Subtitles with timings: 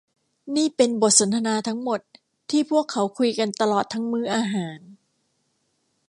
[0.55, 2.01] นี่เป็นบทสนทนาทั้งหมด
[2.49, 4.79] ที่พวกเขาคุยกันตลอดทั้งมื้ออาหาร